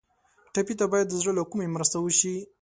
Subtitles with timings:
[0.53, 2.35] ټپي ته باید د زړه له کومي مرسته وشي.